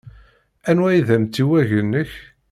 [0.69, 2.11] Anwa ay d amtiweg-nnek?